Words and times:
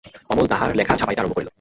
অমল 0.29 0.45
তাহার 0.47 0.69
লেখা 0.75 0.93
ছাপাইতে 0.95 1.19
আরম্ভ 1.21 1.33
করিল। 1.35 1.49